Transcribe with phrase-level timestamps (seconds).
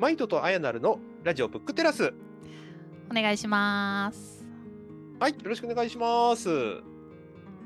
[0.00, 2.14] マイトとアヤナルのラジオブックテラス。
[3.10, 4.46] お願いします。
[5.18, 6.48] はい、よろしくお願いします。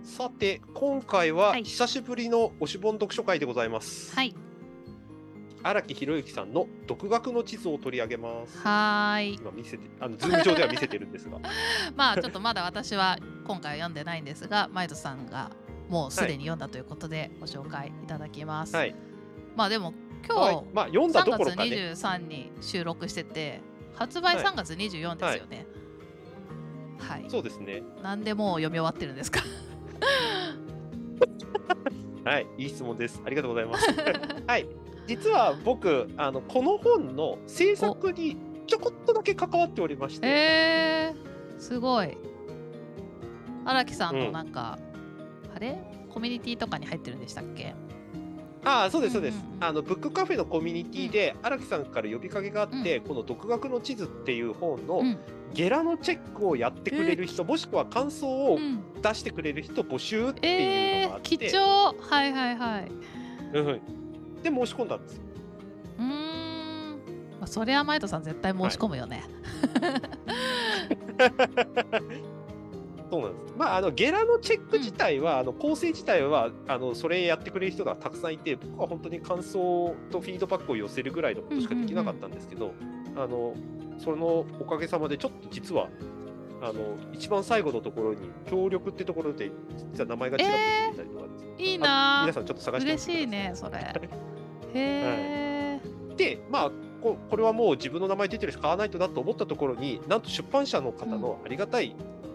[0.03, 4.17] さて、今回ははい久しぶりの推し本読書会でございます。
[4.17, 4.35] はい。
[5.63, 8.59] 荒木博之さんの独学の地図を取り上げます。
[8.59, 9.35] はーい。
[9.35, 11.39] 今見せて、あのズーム上では見せてるんですが。
[11.95, 13.17] まあちょっとまだ私は
[13.47, 15.53] 今回は読んでないんですが、マイトさんが
[15.89, 18.75] もうすでに読んだということでご紹介いただきます。
[18.75, 18.97] はい。
[19.55, 19.95] まあでも
[20.27, 21.71] 今日、はい、まあ読んだ3月どころかね。
[21.71, 23.61] 23に収録してて、
[23.95, 25.67] 発売はい3月24ですよね。
[26.99, 27.25] はい。
[27.29, 27.83] そうですね。
[28.03, 29.41] なんでもう読み終わってるんですか？
[32.25, 33.21] はい、いい質問です。
[33.25, 33.87] ありがとうございます。
[34.47, 34.67] はい、
[35.07, 40.27] 実は僕、あのこの本の制作にちょこっとだけ関わっておりまして。
[40.27, 42.17] えー、すごい。
[43.67, 44.79] 荒木さんうんのなんか、
[45.55, 45.79] あれ？
[46.11, 47.75] コミュニティとかに入ってるんでしたっけ？
[48.65, 55.19] ああそうですそうです、あのブックカフェのコミュニティで荒木さんから呼びかけがあって、この「独学の地図」っていう本のうん。
[55.53, 58.83] ゲラのチェックをやってくれる人、もしくは感想をうん。
[59.01, 61.95] 出してくれる人募集っていうえー、のがあって、貴重。
[62.01, 62.91] はいはいはい。
[63.53, 63.81] うんうん。
[64.43, 65.23] で申し込んだんですよ。
[65.99, 66.09] うーん、
[67.39, 69.23] まあ、それはマイトさん絶対申し込むよね、
[73.11, 73.55] そうなんです。
[73.57, 82.73] まああのゲラのチェック自体は、あの構成自体はあのそれやってくれる人がたくさんいて僕は本当に感想とフィードバックを寄せるぐらいのことしかできなかったんですけど、
[83.17, 83.55] あの
[83.99, 85.89] そのおかげさまでちょっと実は
[86.63, 89.51] あの一番最後のところに協力ってところで
[89.93, 93.79] 実は名前が違ってたりとかです、いいあな皆さんちょっと探してみ嬉しいねそれ。
[93.79, 93.91] へ
[94.75, 95.81] え、
[96.17, 96.71] でまあ
[97.03, 101.95] ここれはもう自分の名前出てるし買わないとなと思ったところになんと出版社の方のありがたい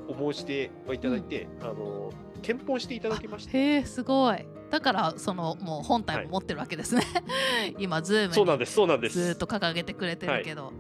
[0.10, 3.58] お申し出をいただいて、あの検討していただきまして。
[3.58, 4.46] へえすごい。
[4.70, 7.04] だからそのもう本体も持ってるわけですね、
[7.80, 9.20] 今ズームにそうなんですそうなんです。
[9.20, 10.74] ずーっと掲げてくれてるけど、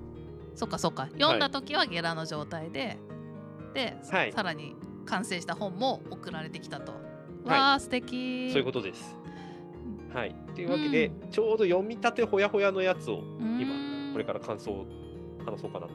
[0.55, 1.07] そっかそっか。
[1.17, 2.97] 読んだ時はゲラの状態で、
[3.73, 4.31] で、はい。
[4.31, 6.97] さらに完成した本も送られてきたと、は
[7.55, 7.59] い。
[7.59, 8.49] わあ素敵。
[8.51, 9.15] そういうことです。
[10.13, 10.35] はい。
[10.55, 14.85] というわけで、うちょうど読み立てほやほやのやつを今今これから感想を
[15.45, 15.93] 話そうかなと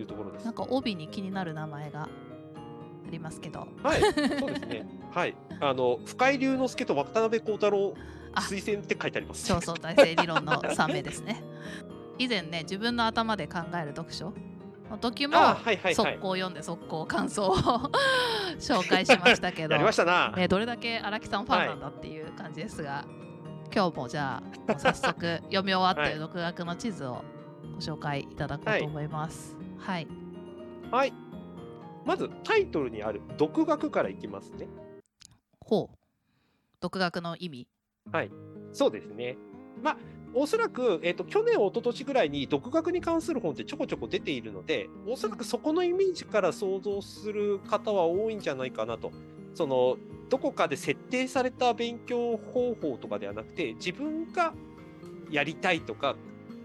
[0.00, 0.44] いうところです。
[0.44, 0.54] なん。
[0.54, 2.08] か帯に気になる名前が
[3.06, 4.00] ありますけどはい、
[4.40, 4.86] そうですね。
[5.12, 5.34] はい。
[5.60, 7.94] あの深井龍之介と渡辺幸太郎
[8.34, 9.46] あ推薦って書いてあります。
[9.46, 11.42] 超相対性理論の3名ですね
[12.18, 14.32] 以前ね自分の頭で考える読書
[14.90, 15.94] の時もあ、はいはいはい。
[15.94, 17.56] 速攻読んで速攻感想を
[18.58, 20.32] 紹介しましたけどやりましたな。
[20.36, 23.04] ね、どれだけ荒木さんファンなんだっていう感じですが、
[23.74, 27.24] 今日もじゃあ早速読み終わってはいる独学の地図を
[27.74, 29.56] ご紹介いただこうと思います。
[29.78, 30.06] はい、
[30.90, 31.12] はい。
[32.06, 34.68] まずタイトルにある独学からいきますね。
[35.60, 35.96] ほう
[36.80, 37.68] 独学の意味。
[38.12, 38.30] はい。
[38.72, 39.36] そうですね。
[39.82, 39.96] まあ、
[40.32, 49.10] おそらく、えっ、と、去年、一昨年ぐらいに独学に関する本ってちょこちょこ出ているので、おそらくそこのイメージから想像する方は多いんじゃないかなと。
[49.54, 49.96] その、
[50.28, 54.54] どこかで設定された勉強方法とかではなくて、自分が
[55.30, 56.16] やりたいとか、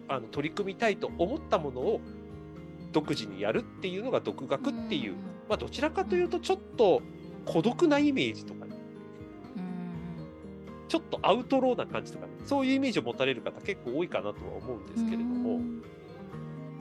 [0.08, 2.02] あの取り組みたいと思ったものを
[2.91, 5.13] 独自にやるっていうのが独学っていう、
[5.47, 7.02] まあ、どちらかというと、ちょっと
[7.46, 8.75] 孤独なイメージとかね。
[9.56, 9.62] うん。
[9.62, 9.72] うん
[10.88, 15.84] ちょっとアウトローな感じとか、そういうイメージを持たれる方結構多いかなとは思うんですけれども、うん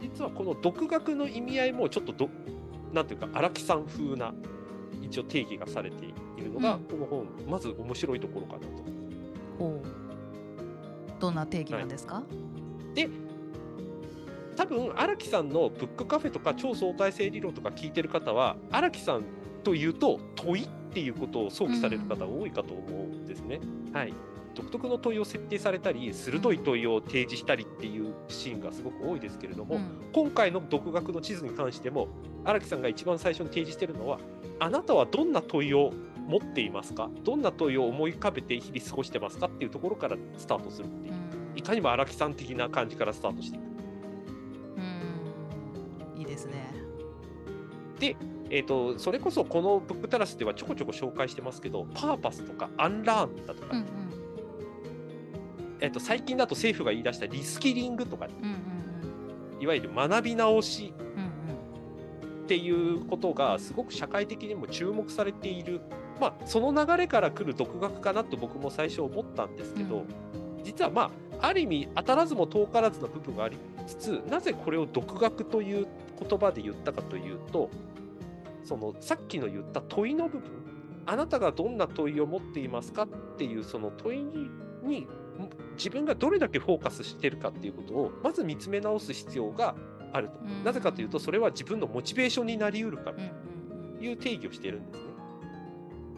[0.00, 2.30] 実はこの独学の意味合いもちょっとど、
[2.92, 4.32] なんていうか荒木さん風な
[5.02, 6.84] 一応定義がされているのが、うん。
[6.84, 8.90] この本、まず面白いところかなと。
[11.20, 12.22] どんな定義なんですか、
[14.56, 19.24] 多分荒木さんのブックカフェとか超相対性理論とか聞いてる方は、荒木さん
[19.64, 23.60] というと問いっていうことを想起される方多いかと思うんですね。
[23.92, 24.14] はい。
[24.52, 29.84] 独特の問いを設定されたり、鋭い問いを提示したりっていうシーンがすごく多いですけれども、うん。
[30.12, 32.08] 今回の独学の地図に関しても
[32.44, 34.18] 荒木さんが一番最初に提示しているのは
[34.58, 35.92] あなたはどんな問いを
[36.26, 37.08] 持っていますか？
[37.22, 39.46] どんな問いを思い浮かべて日々過ごしてますか？
[39.46, 41.14] っていうところからスタートするっていう。
[41.14, 41.58] うん。
[41.58, 43.62] いかにも荒木さん的な感じからスタートしていく、
[48.50, 53.86] えー、とそれこそこのブックタラスではちょこちょこ紹介してますけどパーパスとかアンラーンだとか、うんうん。
[55.80, 58.26] えー、と最近だと政府が言い出したリスキリングとか。
[58.26, 58.80] うんうん
[59.60, 60.92] いわゆる学び直し。
[62.44, 65.80] っていうことがすごく社会的にも注目されている、
[66.20, 70.64] まあ、その流れから来る独学かなと僕も最初思ったんですけど、うん。
[70.64, 73.56] 実はまあある意味当たらずも遠からずの部分があり
[73.86, 75.86] つつなぜこれを独学という
[76.20, 77.70] 言葉で言ったかというと
[78.64, 80.50] そのさっきの言った問いの部分
[81.06, 84.24] あなたがどんな問いを持っていますかっていうその問い
[84.82, 85.06] に
[85.76, 89.74] 自分がどれだけフォーカスしてるかっていうことをまず見つめ直す必要が
[90.12, 93.16] あると、うんなぜかというとそれは自分のモチベーションになりうるから
[93.98, 95.04] という定義をしているんですね。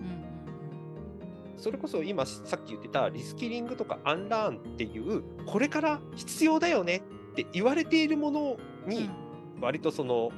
[0.01, 7.03] うんそれこそ今さっき言ってたリスキリングとかアンラーンっていうこれから必要だよね
[7.33, 8.57] って言われているもの
[8.87, 9.09] に
[9.61, 10.33] 割とその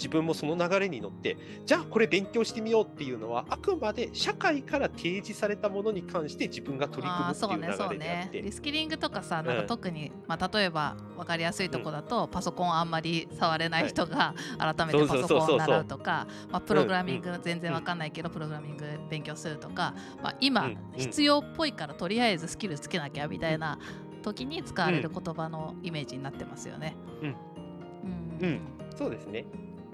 [0.00, 1.36] 自分もその流れに乗って
[1.66, 8.40] じゃあこれ勉強してみようっていうのはあくまで社会から提示されたものに関して自分が取り組むっていう流れであって。
[8.40, 20.70] リスキリングとかさなんかうん特に、まあ、例えば分かりやすいとこだと、パソコンあんまり触れない人が改めてパソコンを習うとかまあプログラミング全然分かんないけど、プログラミング勉強するとか、まあ、今、うん。
[20.70, 20.78] うん。
[20.96, 23.78] 必要っぽいからとりあえずスキルつけなきゃみたいな
[24.22, 26.96] 時に使われる言葉のイメージになってますよね。
[27.22, 27.28] うん。
[27.30, 28.38] うん。
[28.40, 28.60] うん。
[28.96, 29.44] そうですね。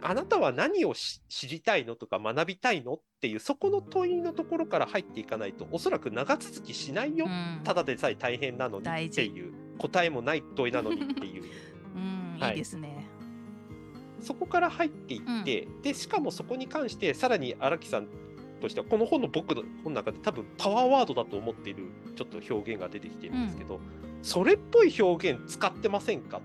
[0.02, 7.60] あなたは何をし知りたいのとか学びたいのっていうそこの問いのところから入っていかないとおそらく長続きしないよ、うん。
[7.64, 11.44] ただでさえ大変なのにっていう答えもない問いなのにっていう。
[11.96, 12.50] うんはい。
[12.52, 13.06] いいですね。
[14.20, 18.08] そこから入っていって、でしかもそこに関してさらに荒木さん
[18.60, 21.84] としてはこの本の僕の本の中で多分パワーワードだと思っている
[22.16, 23.81] ちょっと表現が出てきてるんですけど、
[24.22, 26.40] それっぽい表現使ってませんか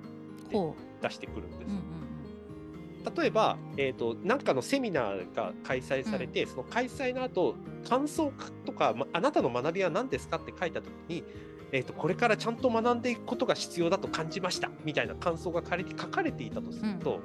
[0.52, 1.66] ほ出してくるんですう。
[1.66, 1.91] うんうん
[3.16, 7.56] 例えば、えー、となんかのセミナーが開催されて、その開催の後
[7.88, 8.32] 感想
[8.66, 11.24] とか、まあなたの学びは何ですかって書いた時に、
[11.72, 17.20] えー、とこれからちゃんと学んでいくことが必要だと感じましたみたいな感想が書かれていたとすると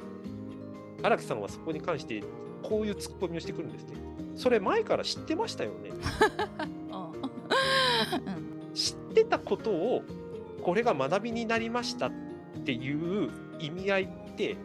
[1.02, 2.22] 荒、木さんはそこに関して
[2.62, 3.96] こういうツッコミをしてくるんですね。
[4.34, 5.90] それ前から知ってましたよね。
[8.26, 8.46] うん
[8.76, 10.02] 知ってたことを
[10.62, 12.12] これが学びになりましたっ
[12.64, 14.56] ていう意味合いって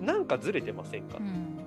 [0.00, 1.58] なんかずれてませんか、うん。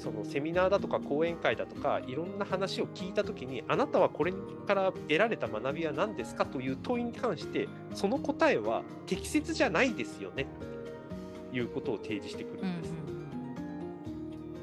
[0.00, 4.32] そのセミナーだとか講演会だとかいろんな話を聞いた時にあなたはこれ
[4.66, 10.46] から得られた学びは何ですかという問いに関してその答えは適切じゃないですよね
[11.50, 12.94] ということを提示してくるうんんです。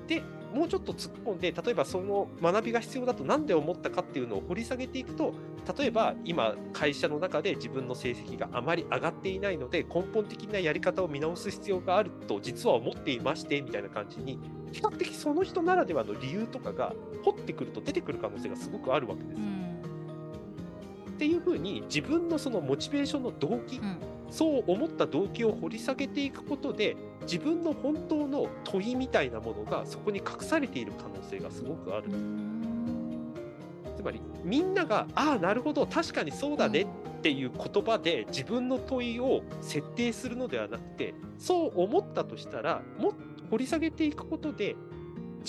[0.07, 5.33] でもうちょっと突っ込んで例えばその学びが必要だと何で思ったかっていうのを掘り下げていくと
[5.77, 14.39] 例えば今会社の中で自分の成績があまり上がっていないので根本的なやり方を見直す必要があると実は思っていましてみたいな感じに
[14.71, 16.94] 比較的その人ならではの理由とかが
[17.24, 19.39] 掘ってくると出てくる可能性がすごくあるわけですよ。
[19.39, 19.66] うん
[21.17, 23.97] っていうふうに自分のそのモチベーションの動機、うん
[24.29, 32.09] そう思った動機を掘り下げていくことで自分の本当の問いみたいなものがそこに隠されている可能性がすごくある。
[33.95, 36.81] つまりみんなが「ああなるほど確かにそうだね」
[37.17, 43.17] っていう言葉で自分の問いを設定するのではなくてそう思ったとしたらもっと
[43.49, 44.75] 掘り下げていくことで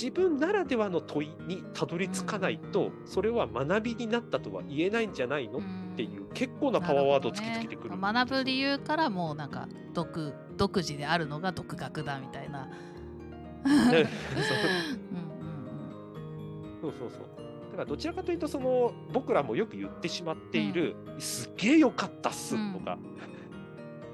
[0.00, 5.58] 自分ならではの問いにたどり着かないとそれは学びになったとは言えないんじゃないの？
[5.58, 5.62] っ
[5.96, 7.90] ていう結構なパワーワードを突きつけてくる。
[7.90, 7.96] ね。
[8.00, 12.68] 学ぶ理由からもうなんか独独自であるのが独学だみたいな。
[16.80, 17.20] そうそうそう。
[17.72, 22.96] だからどちらかというとその僕らもよく言ってしまっている、すっげえ良かったっすとか、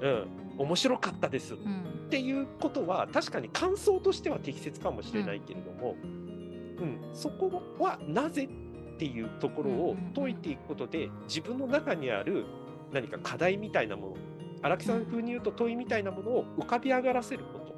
[0.01, 1.53] うん、面白かったです。
[1.53, 1.65] っうん。
[1.65, 7.01] うんていうことは確かに感想としては適切かもしれないけれども、うん。
[7.13, 12.45] そこはなぜっていうところを解いていくことで自分の中にある
[12.93, 14.15] 何か課題みたいなもの
[14.61, 17.75] 荒木さん風に言うと問いみたいなものを浮かび上がらせること。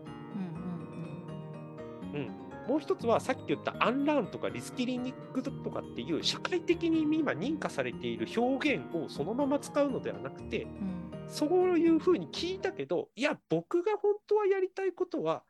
[2.14, 2.22] うん。
[2.22, 2.28] うん、
[2.68, 10.97] もう一つはさっき言ったアンラーンとかリスキリングとかっていう社会的に今認可されている表現をそのまま使うのではなくてうん
[11.28, 15.44] そういうふうに聞いたけどいや僕が本当はやりたいことは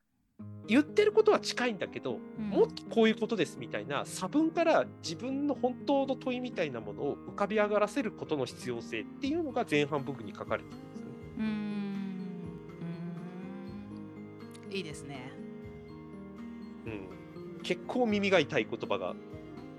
[0.68, 11.12] 言ってることは近いんだけど、うんもっとこういうことですみたいな差分から自分の本当の問いみたいなものを浮かび上がらせることの必要性っていうのが前半部分に書かれてるんですよね。
[11.38, 11.46] うん
[14.70, 15.32] うんいいですね。
[16.86, 16.90] う
[17.60, 19.14] ん、結構耳が痛い言葉が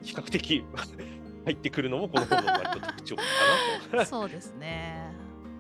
[0.03, 0.65] 比較的
[1.45, 3.23] 入ってくるのもこの本の割と特徴か
[3.93, 4.05] なと。
[4.11, 5.08] そうですね。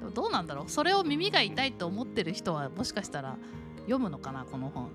[0.08, 0.70] でもどうなんだろう？
[0.70, 3.36] それを耳が痛いと思ってる人はもしかしたら
[3.80, 4.90] 読むのかなこの本。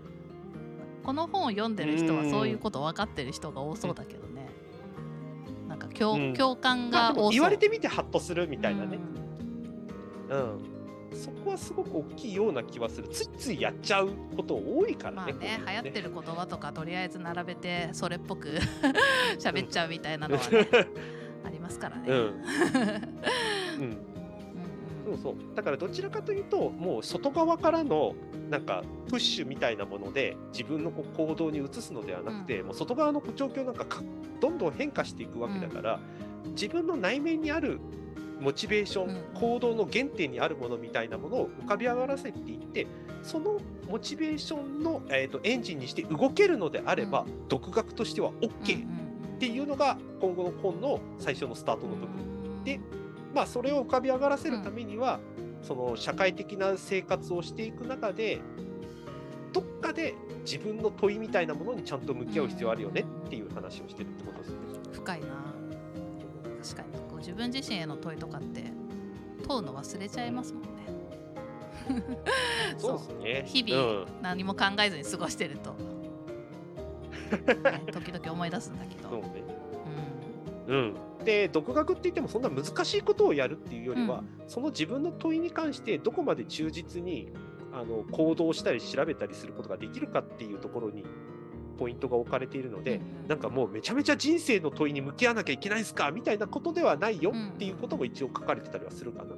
[1.03, 4.47] この本を読んでる人はそういうこと分かってる人が多そうだけどね。
[5.67, 7.31] なんか共,、うん共感が多そう。
[7.31, 8.97] 言われてみてハッとするみたいなね、
[10.29, 10.73] うんうん
[11.13, 15.15] そこはすごく大きいような気はするついついやっちゃうこと多いからね。
[15.17, 18.57] まあねこういうの流行ってる言葉とかとりあえず並べてそれっぽく
[19.37, 20.67] 喋っちゃうみたいなのはね、
[21.45, 22.05] ありますからね。
[22.07, 22.33] うんうん
[23.79, 23.97] うん、
[25.17, 25.55] そうそう。
[25.55, 28.15] だからどちらかというともう外側からの
[28.49, 34.01] なんかプッシュみたいなもので自分のこう行動に移すのではなくて、もう外側の状況なんかか
[34.39, 35.99] どんどん変化していくわけだから、
[36.51, 37.79] 自分の内面にある
[38.39, 39.21] モチベーション、うん。
[39.39, 42.87] 行動の原点にあるものみたいなものを浮かび上がらせていって
[43.21, 43.57] その
[43.89, 48.85] モチベーションの、えー、とエンジンにして動けるのであれば、う独学としては OK
[49.35, 52.63] っていうのが今後の本の最初のスタートの部分。
[52.63, 52.79] で
[53.33, 55.19] まあ、それを浮かび上がらせるためには、
[55.61, 58.41] その社会的な生活をしていく中で
[59.53, 60.13] どっかで
[60.45, 64.57] 自分の問いみたいなものにちゃんと向き合う必要あるよねっていう話をしてるってことですね。
[64.91, 65.27] 深いな。
[66.61, 66.93] 確かに。
[67.09, 68.65] こう自分自身への問いとかって
[69.47, 70.69] 問うの忘れちゃいますもんね。
[72.77, 72.97] そう。
[72.97, 73.43] ですね。
[73.47, 74.05] 日々うん。
[74.21, 75.77] 何も考えずに過ごしてると、ね
[77.91, 79.09] 時々思い出すんだけど。
[79.09, 79.52] そうね
[80.67, 80.95] うん。
[81.19, 87.31] うん、で独学って言ってもそんな難しいことをやるっていうよりは、その自分の問いに関してどこまで忠実に
[87.73, 91.03] あの行動したり調べたりすることができるかっていうところに
[91.77, 97.49] ポイントが置かれているので、うんなんかもうめちゃめちゃ人生の問いに向き合わなきゃいけないんすかみたいなことではないようん。
[97.49, 99.35] っていうことも一応書かれてたりはするかな。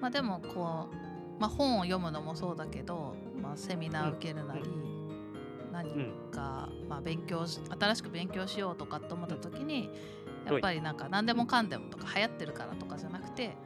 [0.00, 4.62] まあでもこう、まあ、本を読むのもそうだけど、まあ、セミナー受けるなり、
[5.72, 9.90] 何か、まあ、勉強し新しく勉強しようとかと思った時に
[10.48, 13.56] やっぱりなんか何でもかんでもとか流行ってるからとかじゃなくて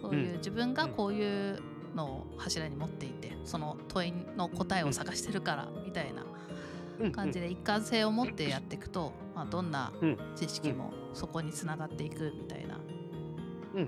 [0.00, 1.60] そういう自分がこういう
[1.94, 6.24] のを柱に持っていてその問いの答えを探してるからみたいな
[7.00, 7.12] うん。
[7.12, 10.18] 感じで一貫性を持ってやっていくと、まあ、どんなうん。
[10.36, 12.78] 知識もそこにつながっていくみたいな、
[13.74, 13.86] うんうん。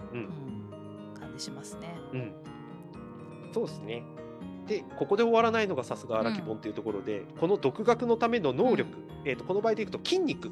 [1.15, 1.95] うん、感じしますね。
[2.13, 2.33] うん、
[3.53, 4.03] そうですね。
[4.67, 8.91] で、ここで終わらないのがさすが荒木本というところで、この独学のための能力、
[9.25, 10.51] えー、とこの場合でいくと筋肉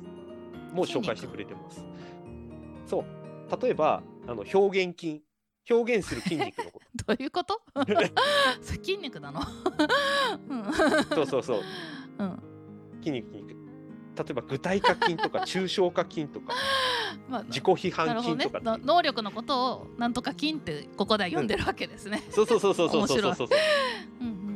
[0.73, 1.85] も紹介してくれてます。
[2.87, 3.63] そう。
[3.63, 5.23] 例えば、あの表現筋、
[5.71, 7.61] 表現する筋肉のこ どういうこと？
[8.63, 9.41] 筋肉なの、
[10.49, 11.15] うんと。
[11.15, 11.63] そうそうそう。
[12.19, 12.43] うん
[13.01, 13.59] 筋肉、筋肉。
[14.17, 16.53] 例えば、具体化筋とか、抽象化筋とか、
[17.29, 22.23] まあ、自己批判筋とかっていうの能力のことをなんとか筋ってここでは読んでるわけですね。
[22.31, 23.49] そうそうそうそうそうそうそうそう。
[24.21, 24.49] うんうん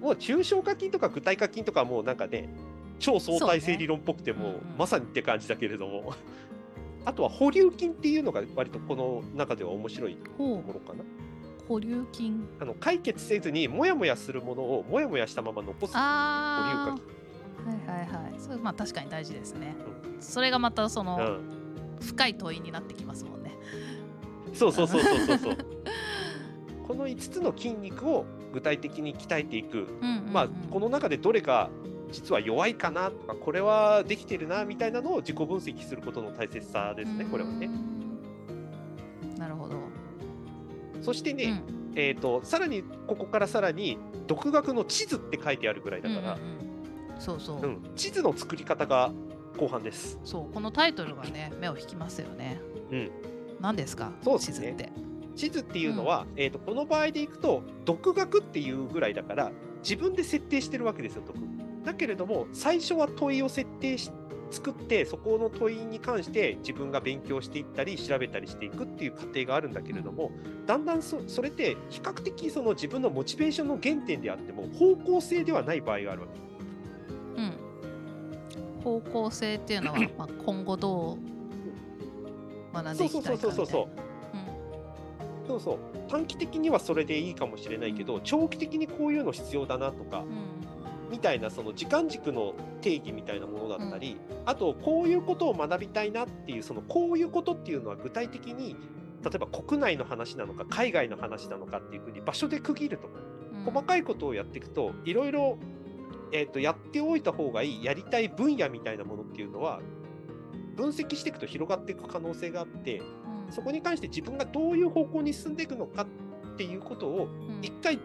[0.00, 2.48] もう抽象化筋とか具体化筋とかはもうなんかね
[2.98, 4.48] 超相対性理論っぽくても、ね。
[4.50, 4.78] うんうん。
[4.78, 6.14] まさにって感じだけれども。
[7.04, 11.02] あとは保留筋っていうのが割とこの中では面白いとほころかな。
[11.02, 11.06] う
[11.66, 17.12] 保留筋あの解決せずにモヤモヤするものをモヤモヤしたまま残す保留あ化
[17.92, 18.34] あはいはいはい。
[18.38, 19.74] それまあ確かに大事ですね。
[20.20, 21.58] それがまたその、うん。
[22.00, 23.52] 深い問いになってきますもんね。
[24.52, 25.56] そうそうそうそうそうそう。
[26.86, 30.32] この5つの筋肉を具体的に鍛えていく、うんうんうん。
[30.32, 31.70] まあこの中でどれか
[32.10, 39.34] 実は弱いかなとかこれはできてるなみたいなのを自己分析することの大切さですねこれはねう。
[39.34, 39.76] んなるほど。
[41.02, 46.68] そしてね、うんえー、とさらにここからさらに独学の地図って書いてあるぐらいだから、うんうんうん
[47.18, 49.10] そうそう、うん地図の作り方が
[49.58, 50.20] 後半です。
[50.22, 52.60] そうこのタイトルがね目を引きますよね。
[52.92, 53.10] うん、
[53.60, 54.12] 何ですか？
[54.22, 54.92] そうですね地図って。
[55.34, 59.50] 地図っていうのは、えー、とこの場合でいくと独学っていうぐらいだから
[59.82, 61.36] 自分で設定してるわけですよ独
[61.84, 64.10] だけれども最初は問いを設定し
[64.50, 70.30] 作ってそこの問いに関して自分が勉強していったり調べたりしていくっていう過程があるんだけれども
[70.66, 77.42] だんだんそそれって比較的その自分のモチベーションの原点であっても方向性ではない場合があるわけ。
[77.42, 81.18] うん、方向性っていうのは、 まあ、今後ど
[82.72, 83.54] う学んでいきたいかみたいな。
[83.54, 83.86] そうそうそうそう
[85.46, 85.60] そうそう。
[85.60, 85.78] そう
[86.10, 90.57] 短期的にはそれでいいかもしれないけど長期的にこういうの必要だなとかうんうん
[91.10, 98.76] みたいなその時間軸の定義みたいなものだったり、あとこういうことを学びたいなっていうそのこういうことっていうのは具体的に
[99.24, 103.64] 例えば国内の話なのか海外の話なのかっていうふうに場所で区切るとうん。
[103.64, 105.58] 細かいことをやっていくといろいろ、
[106.32, 109.80] えー、とやっておいた方がいいやりたい分野みたいなものっていうのは
[110.76, 113.02] 分析していくと広がっていく可能性があってう
[113.50, 113.52] ん。
[113.52, 117.58] そこに関して自分がどういう方向に進んでいくのかっていうことをうん。
[117.62, 117.98] 一回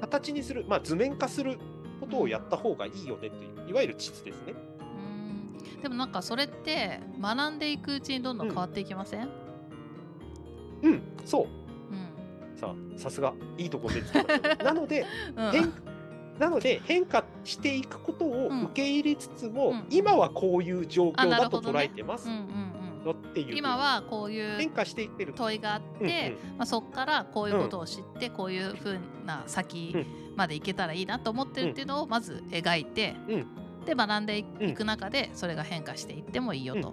[0.00, 1.58] 形にする、まあ、図面化する
[2.00, 4.54] ことをやった方がいいよねといういわゆる地図ですね。
[5.74, 5.82] うん。
[5.82, 9.28] でもなんかそれって学んでいくうちにどんどん変わっていきません、
[10.82, 11.46] うん、そう。
[11.92, 12.58] うん。
[12.58, 14.56] さあさすがいいところでつけました。
[14.64, 15.50] なのでうん。
[15.52, 15.72] 変
[16.38, 18.62] なので変化していくことをうん。
[18.64, 19.86] 受け入れつつも、うん。
[19.90, 22.28] 今はこういう状あ況だと捉えてます。
[22.28, 22.76] うんうん
[23.06, 23.50] よっていう。
[23.50, 25.32] うん、今はこういう変化していってる。
[25.34, 26.56] 問いがあって、うんうん。
[26.58, 29.94] まあ、そこからこういうことを知って、こういうふうな先
[30.36, 33.46] までいけたらいいなと思ってるっていうのをまず描いて、うん
[33.86, 36.92] で学んでいうんく中でそれが変化していってもいいよと。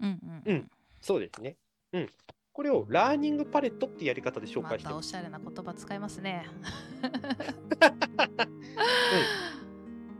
[0.00, 0.70] うんうんうん
[1.00, 1.56] そうですね。
[1.94, 2.08] うん。
[2.52, 5.12] これをラーニングパレットってやり方で紹ま介してます。
[5.12, 6.46] たおしゃれな言葉使いますね。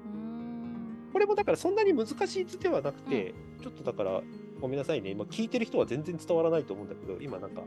[0.04, 4.22] うんこれもだからそんなに難しい図ではなくて、ちょっとだから
[4.60, 7.62] ごめんなさいね、今聞いてる人は全然伝わらないと思うんだけど、今なんか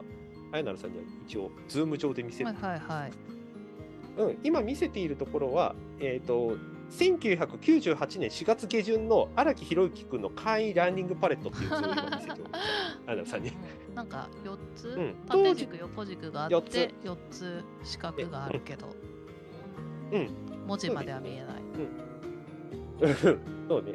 [0.51, 2.45] あやなるさんには一応、ズーム上で見せる。
[2.45, 3.40] はいはいはい
[4.17, 6.57] うん、今見せているところは、えっ、と、
[6.91, 12.61] 1998年4月下旬の荒木宏之君の簡易ランニングパレットっていう図を今見せております。
[13.07, 13.49] あやなるさんに。
[13.49, 13.95] うん。
[13.95, 15.15] なんか4つ、ん。
[15.27, 16.75] 縦軸横軸があって四つ。
[17.03, 18.87] 4つ四角があるけど、
[20.11, 20.29] うん。
[20.67, 23.15] 文字までは見えない、
[23.67, 23.93] そう ね。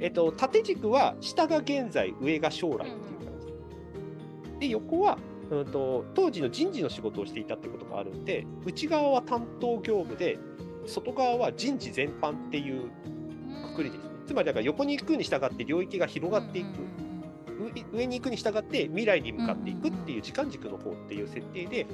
[0.00, 4.60] えっ、と、縦軸は下が現在、上が将来っていう感じ。
[4.60, 5.18] で、横は、
[5.50, 10.38] うんと、当時の人事の仕事をしていたってことがあるんで、内側は担当業務で、
[10.86, 12.90] 外側は人事全般っていう
[13.70, 14.10] くくりですね。
[14.26, 16.68] つまり、だから横に行くに従って領域が広がっていく。
[17.92, 21.86] 上上に行くに従って未来に向かっていくっていう時間軸の方っていう設定で、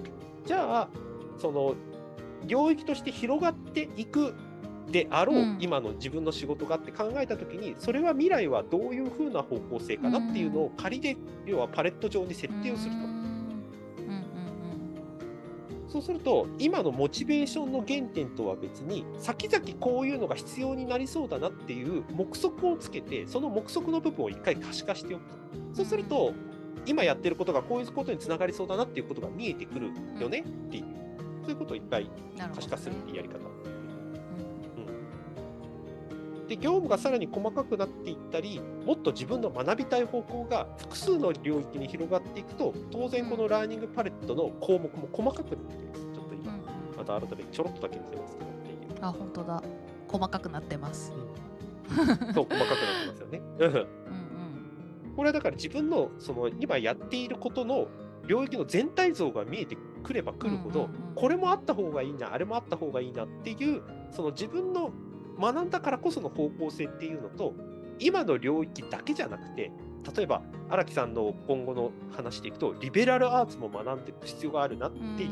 [0.45, 0.89] じゃあ、
[1.39, 1.75] その
[2.47, 4.35] 領域として広がっていく
[4.91, 13.14] であろう、うん今の自分の仕事がって考えたときに、それは未来はどういうふうな方向性かなっていうのを仮で、要はパレット上に設定をすると。
[15.95, 25.35] そうすると、今のモチベーションの原点とは別に、先々こういうのが必要になりそうだなっていう目測をつけて、その目測の部分を一回可視化しておくと。
[25.73, 26.33] そうすると、
[26.85, 30.85] 今やってることがこういうことにつながりそうだなっていうことが見えてくるよねっていう、
[31.45, 33.39] そういうことを一回なるほどね可視化するっていうやり方。
[36.55, 46.97] うんで業務がさらに細かくなっていったりもっと自分の学びたい方向が複数の領域に広がっていくと当然このラーニングパレットの項目も細かくなってきますちょっと今うんうん。
[46.97, 49.63] また改めてちょろっとだけ見せますけどっていうあ本当だ。
[50.09, 51.13] 細かくなってます。
[51.89, 52.57] そう細かくなって
[53.09, 53.43] ますよね。
[53.59, 53.71] うん。
[53.71, 53.89] うんうん。
[55.17, 57.89] これはだから自分のその今やっていることの
[58.27, 61.15] 領域の全体像が見えてくればくるほど、うんうんうん。
[61.15, 64.93] これもあった方がいいなあれもあった方がいいなっていうその自分の
[65.39, 67.55] 学んだからこその方向性っていうのと
[67.99, 69.71] 今の領域だけじゃなくて
[70.17, 75.31] 例えば荒木さんの今後の話でいくとリベラルアーツも学んでいく必要があるなっていう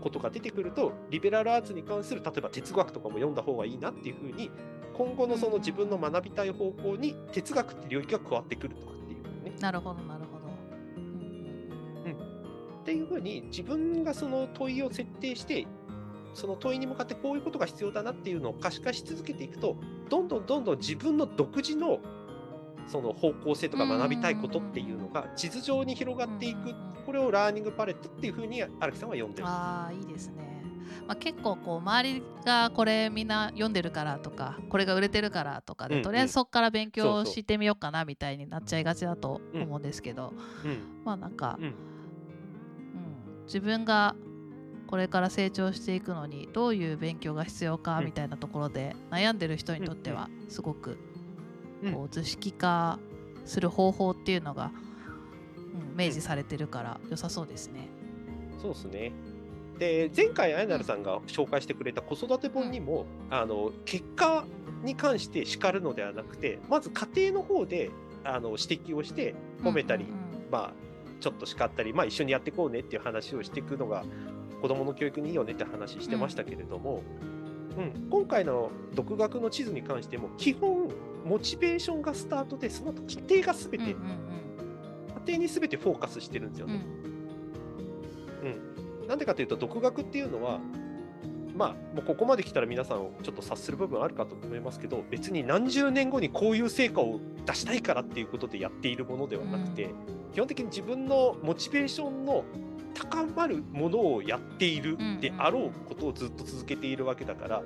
[0.00, 4.50] ことが出てくるとリベラルアーツに関する例えば哲学とかも読んだ方がいいなっていうふうに
[4.94, 9.52] 今後のその自分の学びたい方向に哲学って領域が加わってくるとかっていうね。
[9.60, 10.46] なるほどなるほど。
[12.04, 12.12] うん。
[12.12, 15.66] っていうふうに自分がその問いを設定して
[16.34, 19.76] その問いに向かってこういうことが必要だなっていうのを可視化し続けていくと
[20.08, 22.00] どんどんどんどん自分の独自の
[22.86, 26.74] その方向性とか学びたいことっていうのが地図上に広がっていく。
[27.06, 29.48] これをラーニングパレットっていうふうに荒木さんは呼んでる。
[29.48, 30.62] ああいいですね、
[31.08, 41.02] まあ、結構こう周りがこれみんな読んでるからとかこれが売れてるからとかで、とりあえずそこから勉強してみようかなみたいになっちゃいがちだと思うんですけど、うん。
[41.04, 41.64] まあなんか、うん。
[41.64, 41.74] うん。
[43.46, 44.14] 自分が
[44.90, 50.98] これから成長していくのにどういう勉強が必要かうんみたいなところで悩んでる人にとってはすごく
[51.84, 52.98] うんこう図式化
[53.46, 54.72] する方法っていうのが、
[55.92, 57.88] うん、明示されてるから良さそうですね。
[58.60, 59.12] そうですね。
[59.78, 64.44] で前回あやなるさんが紹介してくれた子育て本にも、あの結果
[64.84, 67.90] に関して叱るのではなくてまず家庭の方で
[68.24, 70.16] あの指摘をして褒めたり、うんうんう
[70.48, 70.72] んまあ
[71.20, 74.04] ちょっと叱ったり、まあ、一緒にやっていこうねっていう話をしていくのが
[74.60, 77.02] 子どもの教育にいいよねって話してましたけれども、
[77.78, 78.08] うん。
[78.10, 80.88] 今回の独学の地図に関しても基本
[81.24, 84.18] モチベーションがスタートでその後家庭が全て、うんうん
[85.26, 86.72] 家庭に全てフォーカスしてるんですようん。
[86.72, 86.82] うね。
[89.04, 89.06] ん。
[89.06, 90.60] なんでかというと独学っていうのは
[91.54, 99.90] まあもうここまで来たら皆さんちょっと察する部分あるかと思いますけど別に何十年後にこういう成果を出したいからっていうことでやっているものではなくて、
[100.32, 102.44] 基本的に自分のモチベーションの
[102.94, 107.62] 高まるものをやっているであろうことをずっと続けているわけだから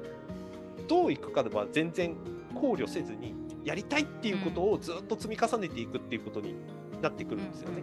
[0.88, 2.16] どういくかでは全然
[2.54, 3.34] 考慮せずに
[3.64, 6.54] やりたいっていうことをずっと積み重ねていくっていうことに
[7.00, 7.82] なってくるんですよね。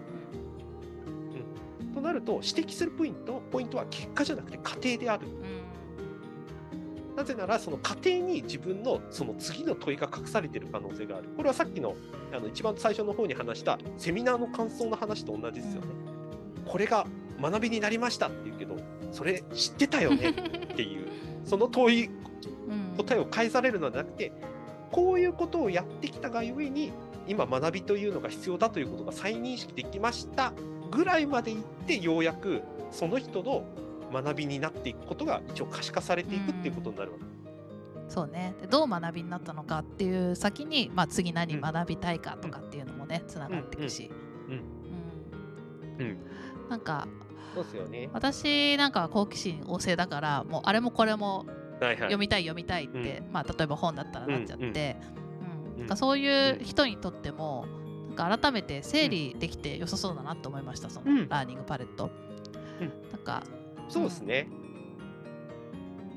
[1.82, 5.28] うんとなると指摘するポイントポイントは結果じゃなくて過程である。
[7.16, 11.30] なぜならその過程に自分のその次の問いが隠されている可能性がある。
[11.36, 11.96] これはさっきの
[12.32, 15.88] あの一番最初の方に話したセミナーの感想の話と同じですよね。
[16.66, 17.06] これが
[17.42, 18.78] 学びになりましたって言うけど
[19.12, 20.30] それ知ってたよね
[20.74, 21.08] っていう
[21.46, 24.32] その問いうん答えを返されるのではなくて
[24.92, 26.92] こういうことをやってきたがゆえに
[27.28, 30.54] 今学びというのが必要だということが再認識できました
[30.92, 33.64] ぐらいまでいってようやくその人の
[34.12, 37.24] 学びになっていくことが一応可視化されていくっていうことになるわけ。
[38.10, 38.54] そうね。
[38.60, 44.12] でどう学びになったのかっていう先に、まあ、次何学びたいかとかっていうのもねつながっていくし、
[44.50, 44.62] うんうん。
[45.98, 46.08] うん。
[46.08, 46.18] うん。
[46.70, 47.08] なんか
[47.54, 48.10] そうですよね。
[48.14, 51.46] 私なんかは好奇心旺盛だからもうあれもこれも
[51.80, 52.18] はいはい読。
[52.18, 55.22] みたい読みたいって、まあ、例えば本だったらなっちゃって、うんうん
[55.82, 57.66] なんかそういう人にとっても
[58.16, 62.12] なんか改めて整理できて良さそうだなと思いましたそのうんラーニングパレット。
[63.12, 63.44] なんか
[63.90, 64.48] そうですね。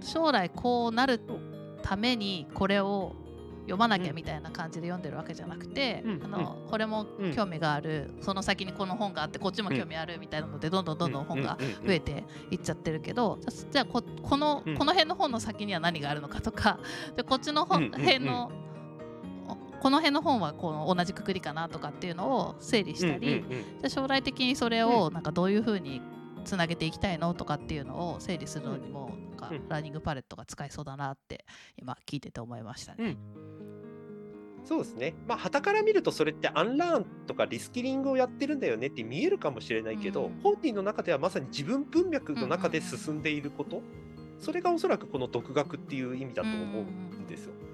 [0.03, 1.21] 将来こうなる
[1.83, 3.15] ためにこれを
[3.65, 13.39] 読まなきゃみたいな感じで読んでるわけじゃなくて、うんあのこれも興味がある、その先にこの本があってこっちも興味あるみたいなのでどんどんどんどん本が増えていっちゃってるけど、
[13.71, 14.77] じゃあここのうん。
[14.77, 16.79] この辺の本の先には何があるのかとか
[17.17, 18.01] でこっちの本うんうんうん。
[18.01, 18.51] 辺の、
[19.81, 26.03] この辺の本はこの同じくくりかなとかっていうのを整理したり、じゃあ将来的にそれをなんかどういうふうに
[26.45, 31.45] つなげていきたいのとかっていうのを整理するのにもなんかうんラーニングパレットが使えそうだなって
[31.77, 33.17] 今聞いてて思いましたね。
[34.65, 35.15] そうですね。
[35.29, 43.83] まあ、旗から見ると、それってアンラーンとかリスキリングをやってるんだよねって見えるかもしれないけど、うん本人の中ではまさに自分文脈の中で進んでいること、
[44.41, 47.53] それがおそらくこの独学っていう意味だと思うんですよ。
[47.59, 47.65] うん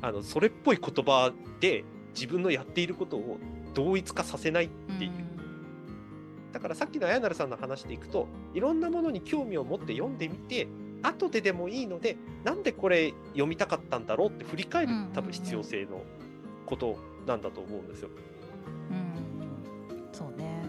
[0.00, 3.38] あのそれっぽい言葉で自分のやっていることを
[3.74, 4.68] 同一化させないっ
[4.98, 5.27] ていう。
[6.52, 10.66] だからさっきの綾成さんの話でいくといろんなものに興味を持って読んでみて
[11.02, 16.02] 後ででもいいのでなんでこれ読みたかったんだろうって振り返るうんうんうん多分必要性の
[16.66, 18.10] ことなんだと思うんですよ。
[18.90, 20.64] うんうんそうね。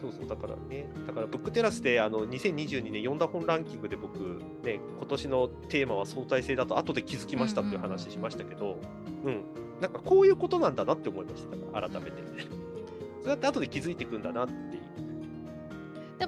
[0.00, 4.18] そうそうだからねだからブックテラスであの2022年読んだ本ランキングで僕
[4.62, 8.78] ね今年のテーマは相対性だと後で気づきましたっていう話しましたけど、
[9.24, 9.42] うん
[9.80, 12.22] なんかこういうことなんだなって思いました改めて。
[13.22, 14.82] そうやって後で気づいていくんだなっていう。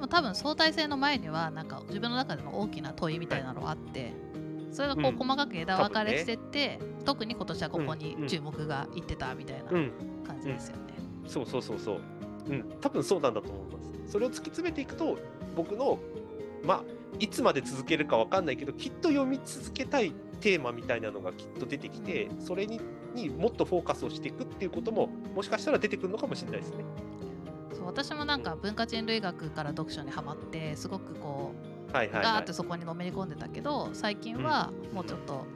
[0.00, 4.14] でも多分相対性の前にはなんか自分の中での大きな問いみたいなのがあって、
[4.72, 9.92] それがこううん細かく枝分かれしてって、特に今年はここにうんうん注目がいってたみたいなうん
[10.26, 10.94] 感じですよね。
[11.26, 12.00] そうそうそうそう。
[12.48, 14.12] うん、多分そうなんだと思います。
[14.12, 15.18] それを突き詰めていくと、
[15.54, 15.98] 僕の、
[16.64, 16.82] まあ、
[17.18, 22.80] いつまで続けるかわかんないけど、きっと読み続けたいテーマみたいなのがきっと出てきて、それに
[23.14, 26.84] にもっとフォーカスをしていくっていうことも、もしかしたら出てくるのかもしれないですね。
[27.80, 31.54] そう私もなんか文化人類学から読書にはまってすごくこ
[31.90, 32.52] うはいはい、はいガーって。
[32.52, 35.46] そこにのめり込んでたけど最近はもうちょっと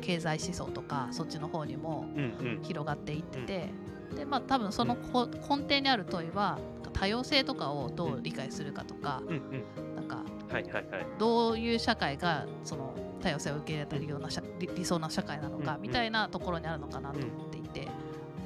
[0.00, 2.26] 経済思想とかそっちの方にもうんう
[2.60, 2.62] ん。
[2.62, 3.68] 広がっていってて、
[4.16, 6.58] でまあ多分そのこ根底にある問いは
[6.92, 9.96] 多様性とかをどう理解するかとか、うんうん。
[9.96, 10.84] なんかはいはいはい。
[11.18, 17.86] どういう社会がその多様性を受け入れたりような社理理想な社会なのかうんみたいなところにあるのかなと思っていて、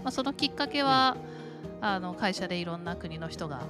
[0.03, 1.17] まあ、そのきっかけは、
[1.81, 3.63] あの会社でいろんな国の人が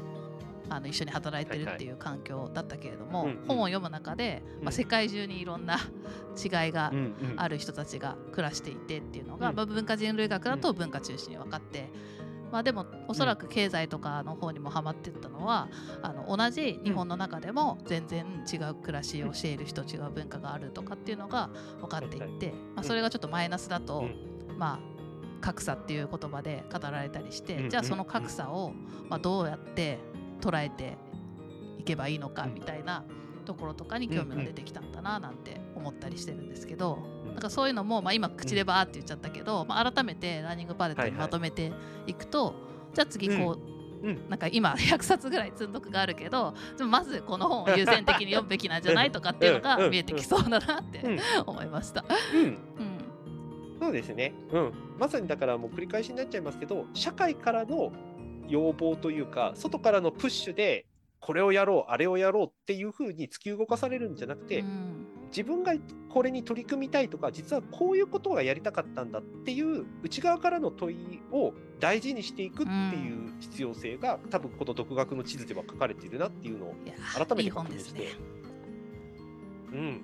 [0.69, 3.45] あの一緒に働いてるっていう環境だったけれども、うんうん。
[3.47, 5.79] 本を読む中で、まあ、うん世界中にいろんな
[6.37, 6.93] 違いが。
[7.37, 9.57] ある人たちが暮らしていてっていうのが、うん。
[9.57, 11.89] まあ、文化人類学だと文化中心に分かって、
[12.53, 15.69] まあ、でもおそらく経済とかの方にもハマってったのは
[16.03, 24.05] あの同じ日本の中でも全然違う暮らしをしている人違う文化があるとかっていうのが分かっていって、まあ、それがちょっとマイナスだと、
[24.57, 24.96] まあ
[25.41, 28.73] 格差っていう言葉で語られたりして、うんじゃあその格差を、
[29.09, 29.99] まあ、どうやって
[30.41, 30.97] 捉えて
[31.79, 33.05] いけばいいのかみたいな
[33.45, 41.71] ところとかに興味が出てきたんだななんて思ったりしてるんですけど、うんなんかそういうのも、まあ、今口でバーって言っちゃったけど、まあ、改めてランニングパレットにまとめて
[42.07, 42.55] いくと、
[42.95, 43.59] じゃあ次こ
[44.03, 44.29] う、うん。
[44.31, 46.55] なんか今100冊ぐらい積んどくがあるけど
[46.89, 51.21] まずこの本を優先的に読むべきなんじゃないとかっていうのが見えてきそうだなってうん。
[51.47, 52.05] 思いました。
[52.35, 52.41] うん。
[52.41, 52.59] うん
[53.87, 54.35] そうですね。
[54.51, 54.73] うん。
[54.99, 57.93] まさにだからもう繰り返しになっちゃいますけど、社会からの
[58.49, 60.87] 要望というか、外からのプッシュで、
[61.21, 65.75] これをやろう、あれをやろうっていうふうに突き動かされるんじゃなくて、うん自分が
[66.09, 76.75] これに取り組みたいとか、実はこういうことがやりたかったんだっていう内側からの問いを大事にしていくっていう必要性が、多分この独学の地図では書かれているなっていうのを
[77.15, 78.21] 改めて確認してですね。
[79.73, 80.01] うん、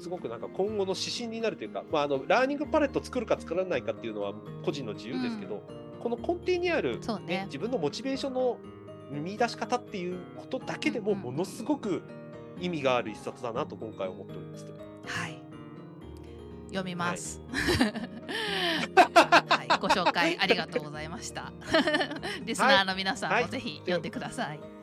[0.00, 5.62] すごくなんか今後の指針になるというか、まあ、あのラーニングパレット作るか作らないかっていうのは個人の自由ですけど、
[6.02, 8.58] この根底にある、そうね自分のモチベーションの
[9.10, 12.02] 見出し方っていうことだけでもうんうんものすごく
[12.60, 14.66] 意味がある一冊だなと今回思っております。
[15.06, 15.38] はい。
[16.68, 17.40] 読みます。
[18.94, 21.52] はい、 ご紹介ありがとうございました。
[22.44, 24.73] リスナーの皆さんはいもぜひ読んでください。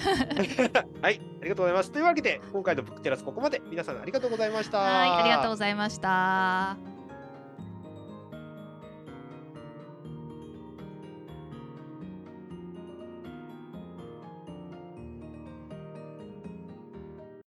[1.02, 1.92] はい、ありがとうございます。
[1.92, 4.78] というわけで今回のブックテラスここまで皆さんありがとうございました。
[4.78, 6.99] はい、ありがとうございました。